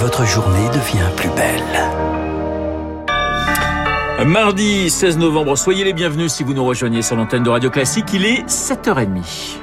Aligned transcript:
votre 0.00 0.26
journée 0.26 0.68
devient 0.74 1.08
plus 1.16 1.30
belle. 1.30 1.62
Mardi 4.26 4.90
16 4.90 5.16
novembre, 5.16 5.56
soyez 5.56 5.84
les 5.84 5.94
bienvenus 5.94 6.32
si 6.32 6.44
vous 6.44 6.52
nous 6.52 6.64
rejoignez 6.64 7.00
sur 7.00 7.16
l'antenne 7.16 7.42
de 7.42 7.48
Radio 7.48 7.70
Classique. 7.70 8.06
Il 8.12 8.26
est 8.26 8.46
7h30. 8.46 9.58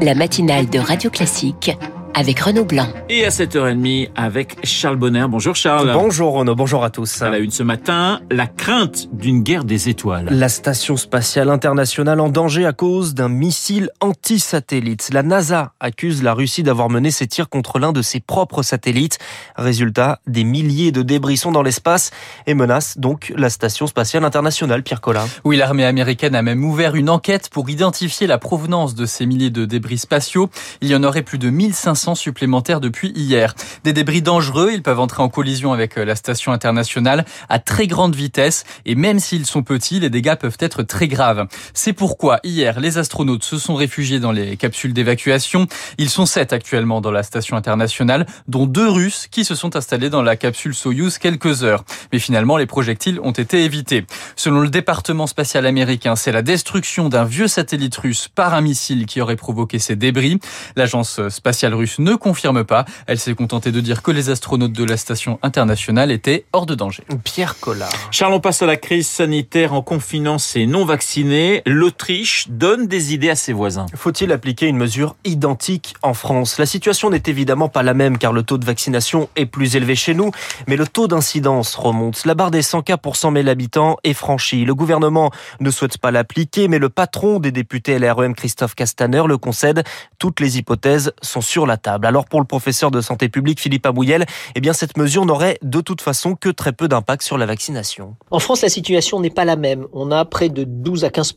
La 0.00 0.14
matinale 0.14 0.70
de 0.70 0.78
Radio 0.78 1.10
Classique 1.10 1.76
avec 2.14 2.40
Renaud 2.40 2.64
Blanc. 2.64 2.88
Et 3.08 3.24
à 3.24 3.30
7h30 3.30 4.10
avec 4.14 4.56
Charles 4.64 4.96
Bonner. 4.96 5.26
Bonjour 5.28 5.56
Charles. 5.56 5.90
Bonjour 5.92 6.34
Renaud, 6.34 6.54
bonjour 6.54 6.84
à 6.84 6.90
tous. 6.90 7.22
À 7.22 7.30
la 7.30 7.38
une 7.38 7.50
ce 7.50 7.62
matin, 7.62 8.20
la 8.30 8.46
crainte 8.46 9.08
d'une 9.14 9.42
guerre 9.42 9.64
des 9.64 9.88
étoiles. 9.88 10.28
La 10.30 10.48
station 10.48 10.96
spatiale 10.96 11.48
internationale 11.48 12.20
en 12.20 12.28
danger 12.28 12.66
à 12.66 12.72
cause 12.72 13.14
d'un 13.14 13.28
missile 13.28 13.90
anti-satellite. 14.00 15.10
La 15.12 15.22
NASA 15.22 15.72
accuse 15.80 16.22
la 16.22 16.34
Russie 16.34 16.62
d'avoir 16.62 16.90
mené 16.90 17.10
ses 17.10 17.26
tirs 17.26 17.48
contre 17.48 17.78
l'un 17.78 17.92
de 17.92 18.02
ses 18.02 18.20
propres 18.20 18.62
satellites. 18.62 19.18
Résultat, 19.56 20.20
des 20.26 20.44
milliers 20.44 20.92
de 20.92 21.02
débris 21.02 21.36
sont 21.36 21.52
dans 21.52 21.62
l'espace 21.62 22.10
et 22.46 22.54
menace 22.54 22.98
donc 22.98 23.32
la 23.36 23.50
station 23.50 23.86
spatiale 23.86 24.24
internationale, 24.24 24.82
Pierre 24.82 25.00
Collin. 25.00 25.26
Oui, 25.44 25.56
l'armée 25.56 25.84
américaine 25.84 26.34
a 26.34 26.42
même 26.42 26.64
ouvert 26.64 26.94
une 26.94 27.08
enquête 27.08 27.48
pour 27.48 27.70
identifier 27.70 28.26
la 28.26 28.38
provenance 28.38 28.94
de 28.94 29.06
ces 29.06 29.26
milliers 29.26 29.50
de 29.50 29.64
débris 29.64 29.98
spatiaux. 29.98 30.50
Il 30.80 30.88
y 30.88 30.94
en 30.94 31.02
aurait 31.04 31.22
plus 31.22 31.38
de 31.38 31.48
1500 31.48 32.01
supplémentaires 32.14 32.80
depuis 32.80 33.12
hier. 33.14 33.54
Des 33.84 33.92
débris 33.92 34.22
dangereux, 34.22 34.70
ils 34.72 34.82
peuvent 34.82 35.00
entrer 35.00 35.22
en 35.22 35.28
collision 35.28 35.72
avec 35.72 35.96
euh, 35.96 36.04
la 36.04 36.16
station 36.16 36.52
internationale 36.52 37.24
à 37.48 37.58
très 37.58 37.86
grande 37.86 38.14
vitesse 38.14 38.64
et 38.84 38.94
même 38.94 39.18
s'ils 39.18 39.46
sont 39.46 39.62
petits, 39.62 40.00
les 40.00 40.10
dégâts 40.10 40.34
peuvent 40.34 40.56
être 40.60 40.82
très 40.82 41.08
graves. 41.08 41.46
C'est 41.74 41.92
pourquoi 41.92 42.40
hier, 42.44 42.80
les 42.80 42.98
astronautes 42.98 43.44
se 43.44 43.58
sont 43.58 43.74
réfugiés 43.74 44.20
dans 44.20 44.32
les 44.32 44.56
capsules 44.56 44.92
d'évacuation. 44.92 45.66
Ils 45.98 46.10
sont 46.10 46.26
sept 46.26 46.52
actuellement 46.52 47.00
dans 47.00 47.10
la 47.10 47.22
station 47.22 47.56
internationale, 47.56 48.26
dont 48.48 48.66
deux 48.66 48.88
Russes 48.88 49.28
qui 49.30 49.44
se 49.44 49.54
sont 49.54 49.76
installés 49.76 50.10
dans 50.10 50.22
la 50.22 50.36
capsule 50.36 50.74
Soyuz 50.74 51.18
quelques 51.18 51.62
heures. 51.64 51.84
Mais 52.12 52.18
finalement, 52.18 52.56
les 52.56 52.66
projectiles 52.66 53.20
ont 53.22 53.32
été 53.32 53.64
évités. 53.64 54.04
Selon 54.36 54.60
le 54.60 54.68
département 54.68 55.26
spatial 55.26 55.66
américain, 55.66 56.16
c'est 56.16 56.32
la 56.32 56.42
destruction 56.42 57.08
d'un 57.08 57.24
vieux 57.24 57.48
satellite 57.48 57.96
russe 57.96 58.28
par 58.28 58.54
un 58.54 58.60
missile 58.60 59.06
qui 59.06 59.20
aurait 59.20 59.36
provoqué 59.36 59.78
ces 59.78 59.96
débris. 59.96 60.38
L'agence 60.76 61.20
spatiale 61.28 61.74
russe 61.74 61.91
ne 62.00 62.14
confirme 62.14 62.64
pas. 62.64 62.84
Elle 63.06 63.18
s'est 63.18 63.34
contentée 63.34 63.72
de 63.72 63.80
dire 63.80 64.02
que 64.02 64.10
les 64.10 64.30
astronautes 64.30 64.72
de 64.72 64.84
la 64.84 64.96
station 64.96 65.38
internationale 65.42 66.10
étaient 66.10 66.44
hors 66.52 66.66
de 66.66 66.74
danger. 66.74 67.04
Pierre 67.24 67.58
Collard. 67.60 67.92
Charles, 68.10 68.34
on 68.34 68.40
passe 68.40 68.62
à 68.62 68.66
la 68.66 68.76
crise 68.76 69.06
sanitaire 69.06 69.74
en 69.74 69.82
confinant 69.82 70.38
ces 70.38 70.66
non 70.66 70.84
vaccinés. 70.84 71.62
L'Autriche 71.66 72.48
donne 72.48 72.86
des 72.86 73.14
idées 73.14 73.30
à 73.30 73.36
ses 73.36 73.52
voisins. 73.52 73.86
Faut-il 73.94 74.32
appliquer 74.32 74.66
une 74.66 74.76
mesure 74.76 75.16
identique 75.24 75.94
en 76.02 76.14
France? 76.14 76.58
La 76.58 76.66
situation 76.66 77.10
n'est 77.10 77.22
évidemment 77.26 77.68
pas 77.68 77.82
la 77.82 77.94
même 77.94 78.18
car 78.18 78.32
le 78.32 78.42
taux 78.42 78.58
de 78.58 78.64
vaccination 78.64 79.28
est 79.36 79.46
plus 79.46 79.76
élevé 79.76 79.94
chez 79.94 80.14
nous, 80.14 80.30
mais 80.66 80.76
le 80.76 80.86
taux 80.86 81.08
d'incidence 81.08 81.74
remonte. 81.74 82.24
La 82.24 82.34
barre 82.34 82.50
des 82.50 82.62
100 82.62 82.82
cas 82.82 82.96
pour 82.96 83.16
100 83.16 83.32
000 83.32 83.48
habitants 83.48 83.96
est 84.04 84.14
franchie. 84.14 84.64
Le 84.64 84.74
gouvernement 84.74 85.30
ne 85.60 85.70
souhaite 85.70 85.98
pas 85.98 86.10
l'appliquer, 86.10 86.68
mais 86.68 86.78
le 86.78 86.88
patron 86.88 87.38
des 87.38 87.52
députés 87.52 87.98
LREM, 87.98 88.34
Christophe 88.34 88.74
Castaner, 88.74 89.22
le 89.26 89.38
concède. 89.38 89.84
Toutes 90.18 90.40
les 90.40 90.58
hypothèses 90.58 91.12
sont 91.22 91.40
sur 91.40 91.66
la 91.66 91.76
table. 91.82 92.06
Alors 92.06 92.26
pour 92.26 92.40
le 92.40 92.46
professeur 92.46 92.90
de 92.90 93.00
santé 93.00 93.28
publique 93.28 93.60
Philippe 93.60 93.86
Abouyel, 93.86 94.26
eh 94.54 94.60
bien 94.60 94.72
cette 94.72 94.96
mesure 94.96 95.26
n'aurait 95.26 95.58
de 95.62 95.80
toute 95.80 96.00
façon 96.00 96.34
que 96.34 96.48
très 96.48 96.72
peu 96.72 96.88
d'impact 96.88 97.22
sur 97.22 97.38
la 97.38 97.46
vaccination. 97.46 98.16
En 98.30 98.38
France, 98.38 98.62
la 98.62 98.68
situation 98.68 99.20
n'est 99.20 99.30
pas 99.30 99.44
la 99.44 99.56
même. 99.56 99.86
On 99.92 100.10
a 100.10 100.24
près 100.24 100.48
de 100.48 100.64
12 100.64 101.04
à 101.04 101.10
15 101.10 101.34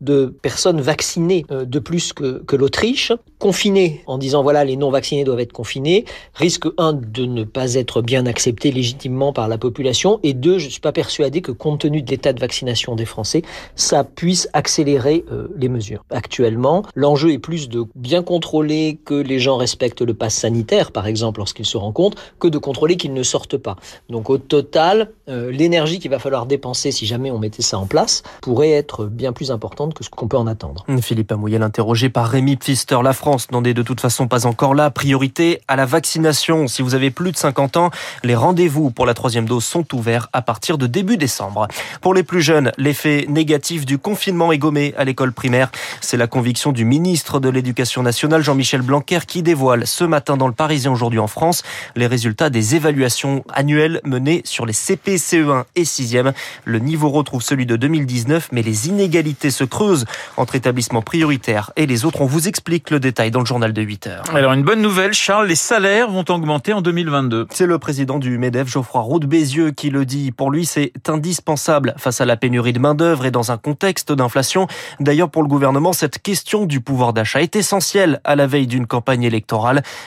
de 0.00 0.26
personnes 0.42 0.80
vaccinées 0.80 1.44
euh, 1.50 1.64
de 1.64 1.78
plus 1.78 2.12
que, 2.12 2.42
que 2.44 2.56
l'Autriche. 2.56 3.12
Confinées 3.38 4.02
en 4.06 4.18
disant 4.18 4.42
voilà 4.42 4.64
les 4.64 4.76
non 4.76 4.90
vaccinés 4.90 5.24
doivent 5.24 5.40
être 5.40 5.52
confinés, 5.52 6.04
risque 6.34 6.66
un 6.78 6.92
de 6.92 7.24
ne 7.24 7.44
pas 7.44 7.74
être 7.74 8.02
bien 8.02 8.26
accepté 8.26 8.70
légitimement 8.70 9.32
par 9.32 9.48
la 9.48 9.58
population 9.58 10.20
et 10.22 10.34
deux, 10.34 10.58
je 10.58 10.68
suis 10.68 10.80
pas 10.80 10.92
persuadé 10.92 11.40
que 11.40 11.52
compte 11.52 11.80
tenu 11.80 12.02
de 12.02 12.10
l'état 12.10 12.32
de 12.32 12.40
vaccination 12.40 12.96
des 12.96 13.04
Français, 13.04 13.42
ça 13.74 14.04
puisse 14.04 14.48
accélérer 14.52 15.24
euh, 15.30 15.48
les 15.56 15.68
mesures. 15.68 16.04
Actuellement, 16.10 16.82
l'enjeu 16.94 17.32
est 17.32 17.38
plus 17.38 17.68
de 17.68 17.84
bien 17.94 18.22
contrôler 18.22 18.98
que 19.04 19.14
les 19.14 19.38
gens 19.38 19.56
respectent 19.56 19.85
le 20.00 20.14
pass 20.14 20.34
sanitaire, 20.34 20.92
par 20.92 21.06
exemple, 21.06 21.40
lorsqu'ils 21.40 21.66
se 21.66 21.76
rencontrent, 21.76 22.22
que 22.38 22.48
de 22.48 22.58
contrôler 22.58 22.96
qu'ils 22.96 23.14
ne 23.14 23.22
sortent 23.22 23.56
pas. 23.56 23.76
Donc 24.08 24.30
au 24.30 24.38
total, 24.38 25.10
euh, 25.28 25.50
l'énergie 25.50 25.98
qu'il 25.98 26.10
va 26.10 26.18
falloir 26.18 26.46
dépenser 26.46 26.90
si 26.92 27.06
jamais 27.06 27.30
on 27.30 27.38
mettait 27.38 27.62
ça 27.62 27.78
en 27.78 27.86
place 27.86 28.22
pourrait 28.40 28.70
être 28.70 29.06
bien 29.06 29.32
plus 29.32 29.50
importante 29.50 29.94
que 29.94 30.04
ce 30.04 30.10
qu'on 30.10 30.28
peut 30.28 30.36
en 30.36 30.46
attendre. 30.46 30.84
Philippe 31.00 31.32
Amouyel, 31.32 31.62
interrogé 31.62 32.08
par 32.08 32.28
Rémi 32.28 32.56
Pfister. 32.56 32.98
La 33.02 33.12
France 33.12 33.50
n'en 33.50 33.64
est 33.64 33.74
de 33.74 33.82
toute 33.82 34.00
façon 34.00 34.28
pas 34.28 34.46
encore 34.46 34.74
là. 34.74 34.90
Priorité 34.90 35.60
à 35.68 35.76
la 35.76 35.86
vaccination. 35.86 36.68
Si 36.68 36.82
vous 36.82 36.94
avez 36.94 37.10
plus 37.10 37.32
de 37.32 37.36
50 37.36 37.76
ans, 37.76 37.90
les 38.22 38.34
rendez-vous 38.34 38.90
pour 38.90 39.06
la 39.06 39.14
troisième 39.14 39.46
dose 39.46 39.64
sont 39.64 39.94
ouverts 39.94 40.28
à 40.32 40.42
partir 40.42 40.78
de 40.78 40.86
début 40.86 41.16
décembre. 41.16 41.68
Pour 42.00 42.14
les 42.14 42.22
plus 42.22 42.42
jeunes, 42.42 42.72
l'effet 42.78 43.26
négatif 43.28 43.86
du 43.86 43.98
confinement 43.98 44.52
est 44.52 44.58
gommé 44.58 44.94
à 44.96 45.04
l'école 45.04 45.32
primaire. 45.32 45.70
C'est 46.00 46.16
la 46.16 46.26
conviction 46.26 46.72
du 46.72 46.84
ministre 46.84 47.40
de 47.40 47.48
l'Éducation 47.48 48.02
nationale, 48.02 48.42
Jean-Michel 48.42 48.82
Blanquer, 48.82 49.20
qui 49.26 49.42
dévoile 49.42 49.75
ce 49.84 50.04
matin 50.04 50.36
dans 50.36 50.46
le 50.46 50.54
Parisien 50.54 50.90
aujourd'hui 50.90 51.18
en 51.18 51.26
France 51.26 51.62
les 51.94 52.06
résultats 52.06 52.50
des 52.50 52.74
évaluations 52.74 53.44
annuelles 53.52 54.00
menées 54.04 54.42
sur 54.44 54.66
les 54.66 54.72
CP, 54.72 55.16
CE1 55.16 55.64
et 55.74 55.82
6e. 55.82 56.32
Le 56.64 56.78
niveau 56.78 57.10
retrouve 57.10 57.42
celui 57.42 57.66
de 57.66 57.76
2019, 57.76 58.48
mais 58.52 58.62
les 58.62 58.88
inégalités 58.88 59.50
se 59.50 59.64
creusent 59.64 60.06
entre 60.36 60.54
établissements 60.54 61.02
prioritaires 61.02 61.72
et 61.76 61.86
les 61.86 62.04
autres. 62.04 62.22
On 62.22 62.26
vous 62.26 62.48
explique 62.48 62.90
le 62.90 63.00
détail 63.00 63.30
dans 63.30 63.40
le 63.40 63.46
journal 63.46 63.72
de 63.72 63.82
8 63.82 64.06
heures. 64.06 64.24
Alors 64.34 64.52
une 64.52 64.62
bonne 64.62 64.80
nouvelle, 64.80 65.12
Charles, 65.12 65.48
les 65.48 65.54
salaires 65.54 66.10
vont 66.10 66.24
augmenter 66.28 66.72
en 66.72 66.80
2022. 66.80 67.46
C'est 67.50 67.66
le 67.66 67.78
président 67.78 68.18
du 68.18 68.38
MEDEF, 68.38 68.68
Geoffroy 68.68 69.00
Roux 69.00 69.20
Bézieux, 69.20 69.70
qui 69.72 69.90
le 69.90 70.04
dit. 70.04 70.32
Pour 70.32 70.50
lui, 70.50 70.66
c'est 70.66 70.92
indispensable 71.08 71.94
face 71.96 72.20
à 72.20 72.24
la 72.24 72.36
pénurie 72.36 72.72
de 72.72 72.78
main-d'œuvre 72.78 73.26
et 73.26 73.30
dans 73.30 73.52
un 73.52 73.56
contexte 73.56 74.12
d'inflation. 74.12 74.66
D'ailleurs, 75.00 75.30
pour 75.30 75.42
le 75.42 75.48
gouvernement, 75.48 75.92
cette 75.92 76.22
question 76.22 76.66
du 76.66 76.80
pouvoir 76.80 77.12
d'achat 77.12 77.42
est 77.42 77.56
essentielle 77.56 78.20
à 78.24 78.36
la 78.36 78.46
veille 78.46 78.66
d'une 78.66 78.86
campagne 78.86 79.22
électorale. 79.22 79.55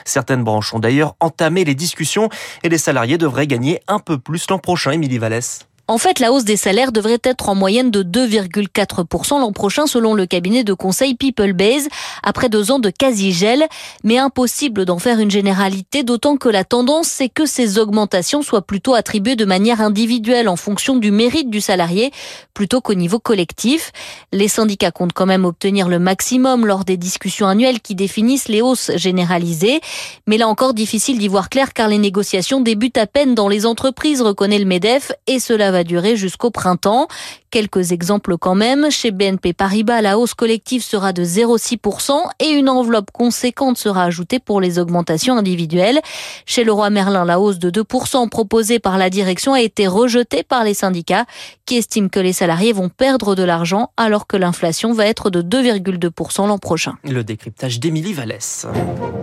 Certaines 0.04 0.44
branches 0.44 0.74
ont 0.74 0.78
d'ailleurs 0.78 1.14
entamé 1.20 1.64
les 1.64 1.74
discussions 1.74 2.28
et 2.62 2.68
les 2.68 2.78
salariés 2.78 3.18
devraient 3.18 3.46
gagner 3.46 3.80
un 3.88 3.98
peu 3.98 4.18
plus 4.18 4.46
l'an 4.50 4.58
prochain, 4.58 4.92
Émilie 4.92 5.18
Vallès. 5.18 5.69
En 5.90 5.98
fait, 5.98 6.20
la 6.20 6.30
hausse 6.30 6.44
des 6.44 6.56
salaires 6.56 6.92
devrait 6.92 7.18
être 7.24 7.48
en 7.48 7.56
moyenne 7.56 7.90
de 7.90 8.04
2,4% 8.04 9.40
l'an 9.40 9.50
prochain 9.50 9.88
selon 9.88 10.14
le 10.14 10.24
cabinet 10.24 10.62
de 10.62 10.72
conseil 10.72 11.16
People 11.16 11.52
Base, 11.52 11.88
après 12.22 12.48
deux 12.48 12.70
ans 12.70 12.78
de 12.78 12.90
quasi-gel. 12.90 13.66
Mais 14.04 14.16
impossible 14.16 14.84
d'en 14.84 15.00
faire 15.00 15.18
une 15.18 15.32
généralité, 15.32 16.04
d'autant 16.04 16.36
que 16.36 16.48
la 16.48 16.62
tendance, 16.62 17.08
c'est 17.08 17.28
que 17.28 17.44
ces 17.44 17.80
augmentations 17.80 18.42
soient 18.42 18.62
plutôt 18.62 18.94
attribuées 18.94 19.34
de 19.34 19.44
manière 19.44 19.80
individuelle 19.80 20.48
en 20.48 20.54
fonction 20.54 20.96
du 20.96 21.10
mérite 21.10 21.50
du 21.50 21.60
salarié, 21.60 22.12
plutôt 22.54 22.80
qu'au 22.80 22.94
niveau 22.94 23.18
collectif. 23.18 23.90
Les 24.30 24.46
syndicats 24.46 24.92
comptent 24.92 25.12
quand 25.12 25.26
même 25.26 25.44
obtenir 25.44 25.88
le 25.88 25.98
maximum 25.98 26.66
lors 26.66 26.84
des 26.84 26.98
discussions 26.98 27.48
annuelles 27.48 27.80
qui 27.80 27.96
définissent 27.96 28.46
les 28.46 28.62
hausses 28.62 28.92
généralisées. 28.94 29.80
Mais 30.28 30.38
là 30.38 30.46
encore, 30.46 30.72
difficile 30.72 31.18
d'y 31.18 31.26
voir 31.26 31.48
clair 31.48 31.72
car 31.72 31.88
les 31.88 31.98
négociations 31.98 32.60
débutent 32.60 32.96
à 32.98 33.08
peine 33.08 33.34
dans 33.34 33.48
les 33.48 33.66
entreprises, 33.66 34.22
reconnaît 34.22 34.60
le 34.60 34.66
MEDEF, 34.66 35.10
et 35.26 35.40
cela 35.40 35.72
va 35.72 35.79
durer 35.84 36.16
jusqu'au 36.16 36.50
printemps. 36.50 37.08
Quelques 37.50 37.90
exemples 37.90 38.38
quand 38.38 38.54
même. 38.54 38.90
Chez 38.90 39.10
BNP 39.10 39.52
Paribas, 39.54 40.02
la 40.02 40.18
hausse 40.18 40.34
collective 40.34 40.84
sera 40.84 41.12
de 41.12 41.24
0,6% 41.24 42.12
et 42.38 42.48
une 42.48 42.68
enveloppe 42.68 43.10
conséquente 43.10 43.76
sera 43.76 44.04
ajoutée 44.04 44.38
pour 44.38 44.60
les 44.60 44.78
augmentations 44.78 45.36
individuelles. 45.36 46.00
Chez 46.46 46.62
Leroy 46.62 46.90
Merlin, 46.90 47.24
la 47.24 47.40
hausse 47.40 47.58
de 47.58 47.70
2% 47.70 48.28
proposée 48.28 48.78
par 48.78 48.98
la 48.98 49.10
direction 49.10 49.52
a 49.52 49.60
été 49.60 49.88
rejetée 49.88 50.44
par 50.44 50.62
les 50.62 50.74
syndicats 50.74 51.24
qui 51.66 51.76
estiment 51.76 52.08
que 52.08 52.20
les 52.20 52.32
salariés 52.32 52.72
vont 52.72 52.88
perdre 52.88 53.34
de 53.34 53.42
l'argent 53.42 53.90
alors 53.96 54.26
que 54.26 54.36
l'inflation 54.36 54.92
va 54.92 55.06
être 55.06 55.30
de 55.30 55.42
2,2% 55.42 56.46
l'an 56.46 56.58
prochain. 56.58 56.94
Le 57.04 57.24
décryptage 57.24 57.80
d'Émilie 57.80 58.12
Vallès. 58.12 58.66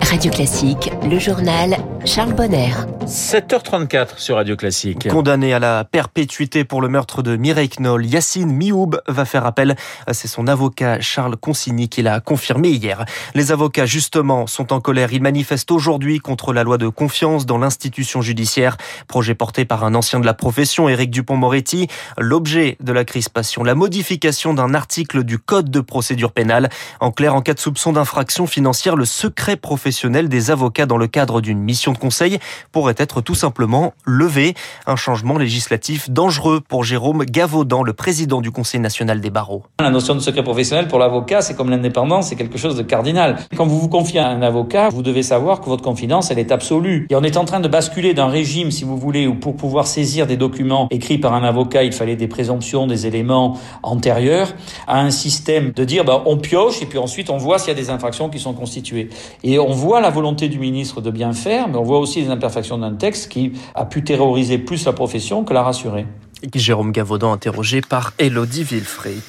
Radio 0.02 0.32
Classique, 0.32 0.92
le 1.10 1.20
journal 1.20 1.78
Charles 2.06 2.34
Bonner. 2.34 2.72
7h34 3.06 4.18
sur 4.18 4.36
Radio 4.36 4.56
Classique. 4.56 5.08
Condamné 5.10 5.54
à 5.54 5.60
la 5.60 5.84
perpétuité 5.84 6.64
pour 6.64 6.82
le 6.82 6.88
meurtre 6.88 7.22
de 7.22 7.36
Mireille 7.36 7.70
Knoll, 7.80 8.06
Yacine 8.18 8.52
Mioub 8.52 9.00
va 9.08 9.26
faire 9.26 9.46
appel. 9.46 9.76
C'est 10.12 10.28
son 10.28 10.48
avocat 10.48 11.00
Charles 11.02 11.38
Consigny 11.38 11.88
qui 11.88 12.02
l'a 12.02 12.20
confirmé 12.20 12.70
hier. 12.70 13.06
Les 13.36 13.52
avocats, 13.52 13.86
justement, 13.86 14.48
sont 14.48 14.74
en 14.74 14.82
colère. 14.82 15.14
Ils 15.14 15.22
manifestent 15.22 15.70
aujourd'hui 15.70 16.18
contre 16.18 16.52
la 16.52 16.64
loi 16.64 16.80
de 16.80 16.88
confiance 16.88 17.46
dans 17.46 17.60
l'institution 17.60 18.24
judiciaire. 18.24 18.78
Projet 19.08 19.36
porté 19.36 19.66
par 19.66 19.84
un 19.84 19.94
ancien 19.94 20.20
de 20.20 20.26
la 20.26 20.34
profession, 20.34 20.90
Éric 20.90 21.12
Dupont-Moretti. 21.12 21.90
L'objet 22.18 22.76
de 22.80 22.92
la 22.92 23.06
crispation, 23.06 23.64
la 23.64 23.76
modification 23.76 24.56
d'un 24.56 24.74
article 24.74 25.24
du 25.24 25.38
Code 25.38 25.70
de 25.70 25.80
procédure 25.80 26.32
pénale. 26.32 26.70
En 27.00 27.12
clair, 27.12 27.36
en 27.36 27.44
cas 27.44 27.54
de 27.54 27.60
soupçon 27.60 27.94
d'infraction 27.94 28.48
financière, 28.48 28.96
le 28.96 29.06
secret 29.06 29.58
professionnel 29.58 30.28
des 30.28 30.50
avocats 30.50 30.88
dans 30.88 30.98
le 30.98 31.06
cadre 31.06 31.40
d'une 31.40 31.60
mission 31.60 31.92
de 31.92 32.00
conseil 32.00 32.40
pourrait 32.72 32.96
être 32.98 33.22
tout 33.22 33.36
simplement 33.36 33.94
levé. 34.06 34.56
Un 34.88 34.96
changement 34.96 35.38
législatif 35.38 36.10
dangereux 36.10 36.62
pour 36.68 36.84
Jérôme 36.84 37.26
Gavaudan, 37.26 37.84
le 37.84 37.94
président 37.94 38.07
président 38.08 38.40
du 38.40 38.52
Conseil 38.52 38.80
national 38.80 39.20
des 39.20 39.30
barreaux. 39.30 39.64
La 39.82 39.90
notion 39.90 40.16
de 40.16 40.22
secret 40.22 40.42
professionnel 40.42 40.88
pour 40.88 40.98
l'avocat, 40.98 41.42
c'est 41.42 41.56
comme 41.56 41.70
l'indépendance, 41.70 42.30
c'est 42.30 42.38
quelque 42.38 42.58
chose 42.58 42.78
de 42.78 42.82
cardinal. 42.82 43.36
Quand 43.58 43.66
vous 43.66 43.82
vous 43.82 43.90
confiez 43.90 44.22
à 44.22 44.30
un 44.30 44.42
avocat, 44.42 44.88
vous 44.88 45.02
devez 45.02 45.24
savoir 45.24 45.60
que 45.60 45.66
votre 45.66 45.84
confidence, 45.84 46.32
elle 46.32 46.40
est 46.40 46.54
absolue. 46.54 47.06
Et 47.10 47.18
on 47.18 47.24
est 47.24 47.36
en 47.36 47.44
train 47.44 47.60
de 47.60 47.68
basculer 47.68 48.14
d'un 48.14 48.28
régime, 48.28 48.72
si 48.72 48.86
vous 48.86 48.96
voulez, 48.96 49.28
où 49.28 49.36
pour 49.36 49.58
pouvoir 49.58 49.88
saisir 49.88 50.26
des 50.26 50.38
documents 50.38 50.88
écrits 50.90 51.18
par 51.18 51.34
un 51.34 51.44
avocat, 51.44 51.84
il 51.84 51.92
fallait 51.92 52.16
des 52.16 52.30
présomptions, 52.30 52.88
des 52.88 53.08
éléments 53.08 53.60
antérieurs, 53.84 54.54
à 54.88 55.02
un 55.02 55.12
système 55.12 55.74
de 55.74 55.84
dire, 55.84 56.06
bah, 56.06 56.24
on 56.28 56.38
pioche 56.38 56.82
et 56.82 56.86
puis 56.86 57.00
ensuite 57.00 57.30
on 57.30 57.36
voit 57.36 57.60
s'il 57.60 57.74
y 57.74 57.78
a 57.78 57.80
des 57.82 57.90
infractions 57.90 58.30
qui 58.30 58.40
sont 58.40 58.54
constituées. 58.54 59.10
Et 59.44 59.60
on 59.60 59.74
voit 59.74 60.00
la 60.00 60.12
volonté 60.12 60.48
du 60.48 60.60
ministre 60.60 61.02
de 61.02 61.12
bien 61.12 61.34
faire, 61.34 61.68
mais 61.68 61.76
on 61.76 61.84
voit 61.84 62.00
aussi 62.00 62.22
les 62.22 62.30
imperfections 62.30 62.78
d'un 62.78 62.94
texte 62.94 63.30
qui 63.30 63.52
a 63.76 63.84
pu 63.84 64.06
terroriser 64.06 64.60
plus 64.60 64.86
la 64.86 64.94
profession 64.94 65.44
que 65.44 65.54
la 65.54 65.64
rassurer. 65.64 66.06
Jérôme 66.54 66.92
Gavaudan 66.92 67.34
interrogé 67.34 67.82
par 67.82 68.14
Elodie 68.20 68.64
Wilfried. 68.64 69.22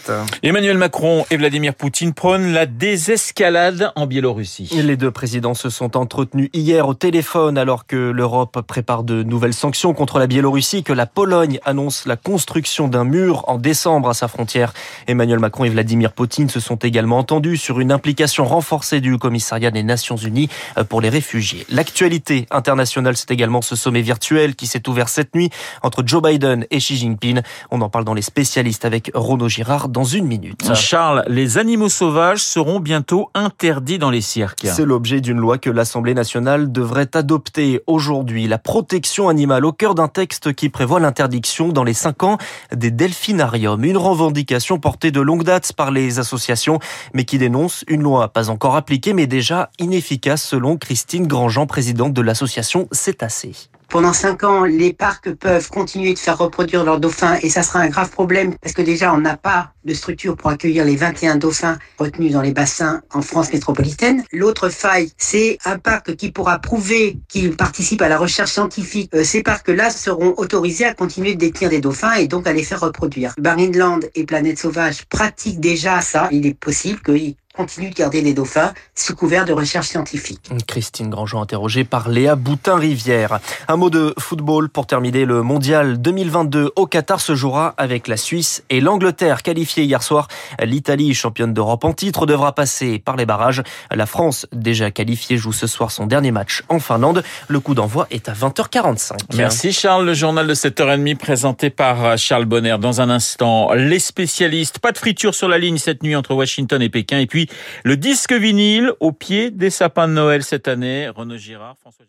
Emmanuel 0.43 0.77
Macron 0.77 1.25
et 1.31 1.37
Vladimir 1.37 1.75
Poutine 1.75 2.13
prônent 2.13 2.53
la 2.53 2.67
désescalade 2.67 3.93
en 3.97 4.07
Biélorussie. 4.07 4.69
Les 4.83 4.97
deux 4.97 5.11
présidents 5.11 5.55
se 5.55 5.71
sont 5.71 5.97
entretenus 5.97 6.51
hier 6.53 6.87
au 6.87 6.95
téléphone 6.95 7.57
alors 7.57 7.87
que 7.87 7.97
l'Europe 7.97 8.61
prépare 8.67 9.05
de 9.05 9.23
nouvelles 9.23 9.55
sanctions 9.55 9.95
contre 9.95 10.19
la 10.19 10.27
Biélorussie, 10.27 10.83
que 10.83 10.93
la 10.93 11.07
Pologne 11.07 11.61
annonce 11.65 12.07
la 12.07 12.17
construction 12.17 12.89
d'un 12.89 13.05
mur 13.05 13.45
en 13.49 13.57
décembre 13.57 14.11
à 14.11 14.15
sa 14.15 14.29
frontière. 14.29 14.73
Emmanuel 15.07 15.39
Macron 15.39 15.65
et 15.65 15.71
Vladimir 15.71 16.13
Poutine 16.13 16.49
se 16.51 16.61
sont 16.61 16.77
également 16.77 17.19
entendus 17.19 17.57
sur 17.57 17.81
une 17.81 17.93
implication 17.93 18.45
renforcée 18.45 19.01
du 19.01 19.17
commissariat 19.19 19.71
des 19.71 19.83
Nations 19.83 20.17
Unies 20.17 20.49
pour 20.89 21.01
les 21.01 21.09
réfugiés. 21.09 21.67
L'actualité 21.71 22.47
internationale, 22.51 23.17
c'est 23.17 23.31
également 23.31 23.63
ce 23.63 23.77
sommet 23.77 24.03
virtuel 24.03 24.55
qui 24.55 24.67
s'est 24.67 24.89
ouvert 24.89 25.09
cette 25.09 25.35
nuit 25.35 25.51
entre 25.83 26.03
Joe 26.07 26.23
Biden 26.23 26.67
et 26.71 26.79
Xi 26.79 26.98
Jinping. 26.99 27.41
On 27.71 27.81
en 27.81 27.89
parle 27.89 28.05
dans 28.05 28.15
les 28.15 28.23
spécialistes 28.23 28.85
avec 28.85 29.11
Renaud 29.15 29.49
Girard 29.49 29.89
dans 29.89 30.05
une 30.05 30.27
minute. 30.27 30.75
Charles, 30.75 31.25
les 31.29 31.59
animaux 31.59 31.89
sauvages 31.89 32.43
seront 32.43 32.81
bientôt 32.81 33.31
interdits 33.35 33.99
dans 33.99 34.11
les 34.11 34.21
cirques. 34.21 34.67
C'est 34.67 34.85
l'objet 34.85 35.21
d'une 35.21 35.39
loi 35.39 35.59
que 35.59 35.71
l'Assemblée 35.71 36.15
nationale 36.15 36.71
devrait 36.71 37.11
adopter 37.15 37.81
aujourd'hui. 37.87 38.49
La 38.49 38.59
protection 38.59 39.29
animale 39.29 39.65
au 39.65 39.73
cœur 39.73 39.95
d'un 39.95 40.09
texte 40.09 40.53
qui 40.53 40.69
prévoit 40.69 41.01
l'interdiction 41.01 41.69
dans 41.69 41.85
les 41.85 41.95
cinq 41.95 42.23
ans 42.23 42.39
des 42.75 42.91
delphinariums. 42.91 43.85
Une 43.85 43.97
revendication 43.97 44.79
portée 44.79 45.11
de 45.11 45.21
longue 45.21 45.45
date 45.45 45.73
par 45.73 45.91
les 45.91 46.19
associations, 46.19 46.79
mais 47.15 47.25
qui 47.25 47.39
dénonce 47.39 47.85
une 47.89 48.03
loi 48.03 48.29
pas 48.29 48.51
encore 48.51 48.77
appliquée, 48.77 49.13
mais 49.13 49.27
déjà 49.27 49.71
inefficace 49.79 50.43
selon 50.43 50.77
Christine 50.77 51.27
Grandjean, 51.27 51.67
présidente 51.67 52.13
de 52.13 52.23
l'association 52.23 52.89
Cétacé. 52.93 53.53
Pendant 53.89 54.13
cinq 54.13 54.45
ans, 54.45 54.65
les 54.65 54.93
parcs 54.93 55.33
peuvent 55.33 55.71
continuer 55.71 56.13
de 56.13 56.19
faire 56.19 56.37
reproduire 56.37 56.85
leurs 56.85 57.01
dauphins 57.01 57.39
et 57.43 57.49
ça 57.49 57.63
sera 57.63 57.79
un 57.79 57.89
grave 57.89 58.11
problème 58.11 58.55
parce 58.61 58.75
que 58.75 58.83
déjà, 58.83 59.15
on 59.15 59.19
n'a 59.19 59.39
pas 59.39 59.73
de 59.85 59.95
structure 59.95 60.37
pour 60.37 60.51
accueillir 60.51 60.85
les 60.85 60.95
21 60.95 61.37
dauphins 61.37 61.79
retenus 61.99 62.33
dans 62.33 62.43
les 62.43 62.53
bassins 62.53 63.01
en 63.15 63.23
France 63.23 63.51
métropolitaine. 63.51 64.25
L'autre 64.31 64.69
faille, 64.69 65.11
c'est 65.17 65.57
un 65.65 65.79
parc 65.79 66.15
qui 66.17 66.31
pourra 66.31 66.59
prouver 66.59 67.19
qu'il 67.29 67.57
participe 67.57 68.03
à 68.03 68.09
la 68.11 68.19
recherche 68.19 68.53
scientifique. 68.53 69.11
Euh, 69.15 69.25
ces 69.25 69.43
parcs-là 69.43 69.89
seront 69.89 70.35
autorisés 70.37 70.85
à 70.85 70.93
continuer 70.93 71.35
de 71.35 71.39
détenir 71.39 71.71
des 71.71 71.81
dauphins 71.81 72.13
et 72.13 72.29
donc 72.29 72.47
à 72.47 72.53
les 72.53 72.65
faire 72.65 72.81
reproduire. 72.81 73.33
Marineland 73.41 74.01
et 74.15 74.25
Planète 74.25 74.59
Sauvage 74.59 75.07
pratiquent 75.07 75.61
déjà 75.61 76.03
ça. 76.03 76.29
Il 76.31 76.47
est 76.47 76.53
possible 76.53 77.01
qu'ils 77.01 77.37
continue 77.59 77.91
de 77.91 77.95
garder 77.97 78.21
les 78.21 78.35
dauphins 78.35 78.73
sous 78.95 79.17
couvert 79.17 79.45
de 79.45 79.53
recherche 79.53 79.89
scientifique. 79.89 80.49
Christine 80.69 81.11
Grandjean 81.11 81.43
interrogée 81.43 81.83
par 81.83 82.09
Léa 82.09 82.37
Boutin-Rivière. 82.37 83.41
Un 83.67 83.77
mot 83.77 83.91
de 83.91 84.15
football 84.17 84.69
pour 84.69 84.87
terminer 84.87 85.25
le 85.25 85.43
mondial 85.43 86.01
2022 86.01 86.71
au 86.77 86.87
Qatar 86.87 87.21
se 87.21 87.35
jouera 87.35 87.75
avec 87.77 88.07
la 88.07 88.17
Suisse 88.17 88.63
et 88.71 88.81
l'Angleterre 88.81 89.43
qualifiée 89.43 89.83
hier 89.83 90.05
soir. 90.05 90.29
L'Italie, 90.63 91.15
championne 91.15 91.53
d'Europe 91.53 91.85
en 91.85 91.93
titre, 91.93 92.27
devra 92.27 92.55
passer 92.55 93.01
par 93.01 93.17
les 93.17 93.27
barrages. 93.27 93.65
La 93.91 94.07
France, 94.07 94.47
déjà 94.53 94.93
qualifiée, 94.93 95.37
joue 95.37 95.53
ce 95.53 95.67
soir 95.67 95.91
son 95.91 96.07
dernier 96.07 96.31
match 96.31 96.63
en 96.69 96.79
Finlande. 96.79 97.25
Le 97.49 97.59
coup 97.59 97.75
d'envoi 97.75 98.07
est 98.13 98.29
à 98.29 98.35
20h45. 98.35 99.17
Merci 99.35 99.73
Charles. 99.73 100.07
Le 100.07 100.15
journal 100.15 100.47
de 100.47 100.55
7h30 100.55 101.17
présenté 101.17 101.71
par 101.71 102.17
Charles 102.17 102.45
Bonner. 102.45 102.77
Dans 102.79 103.01
un 103.01 103.11
instant, 103.11 103.73
les 103.73 103.99
spécialistes. 103.99 104.79
Pas 104.79 104.93
de 104.93 104.99
friture 104.99 105.35
sur 105.35 105.49
la 105.49 105.59
ligne 105.59 105.79
cette 105.79 106.05
nuit 106.05 106.15
entre 106.15 106.35
Washington 106.35 106.81
et 106.81 106.89
Pékin. 106.89 107.19
Et 107.19 107.27
puis, 107.27 107.48
le 107.85 107.97
disque 107.97 108.33
vinyle 108.33 108.93
au 109.01 109.13
pied 109.13 109.51
des 109.51 109.71
sapins 109.71 110.09
de 110.09 110.13
Noël 110.13 110.43
cette 110.43 110.69
année. 110.69 111.09
Renaud 111.09 111.37
Girard, 111.37 111.77
François 111.79 112.05